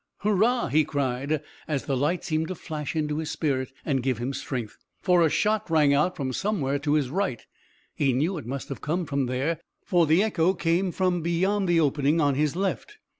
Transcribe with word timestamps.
"Hurrah!" 0.21 0.69
he 0.69 0.83
cried, 0.83 1.43
as 1.67 1.85
the 1.85 1.95
light 1.95 2.23
seemed 2.23 2.47
to 2.47 2.55
flash 2.55 2.95
into 2.95 3.19
his 3.19 3.29
spirit 3.29 3.71
and 3.85 4.01
give 4.01 4.17
him 4.17 4.33
strength, 4.33 4.75
for 4.99 5.21
a 5.21 5.29
shot 5.29 5.69
rang 5.69 5.93
out 5.93 6.15
from 6.17 6.33
somewhere 6.33 6.79
to 6.79 6.93
his 6.95 7.11
right. 7.11 7.45
He 7.93 8.11
knew 8.11 8.39
it 8.39 8.47
must 8.47 8.81
come 8.81 9.05
from 9.05 9.27
there, 9.27 9.59
for 9.85 10.07
the 10.07 10.23
echo 10.23 10.55
came 10.55 10.91
from 10.91 11.21
beyond 11.21 11.69
the 11.69 11.79
opening 11.79 12.19
on 12.19 12.33
his 12.33 12.55
left. 12.55 12.97